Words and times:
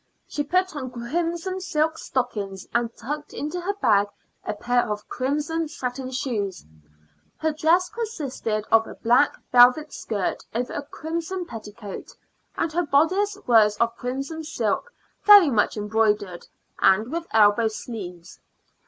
She 0.27 0.41
put 0.43 0.75
on 0.75 0.89
crimson 0.89 1.59
silk 1.61 1.99
stockings, 1.99 2.65
and 2.73 2.89
tucked 2.97 3.33
into 3.33 3.61
her 3.61 3.75
bag 3.75 4.07
a 4.43 4.55
pair 4.55 4.91
of 4.91 5.07
crimson 5.07 5.67
satin 5.67 6.09
shoes. 6.09 6.65
Her 7.37 7.51
dress 7.53 7.87
consisted 7.89 8.65
of 8.71 8.87
a 8.87 8.95
black 8.95 9.37
velvet 9.51 9.93
skirt 9.93 10.43
over 10.55 10.73
a 10.73 10.81
crimson 10.81 11.45
petticoat, 11.45 12.15
and 12.57 12.73
her 12.73 12.83
bodice 12.87 13.37
was 13.45 13.77
of 13.77 13.95
crimson 13.95 14.43
silk 14.43 14.91
very 15.25 15.51
much 15.51 15.77
embroidered 15.77 16.47
and 16.79 17.11
with 17.11 17.27
elbow 17.31 17.67
sleeves. 17.67 18.39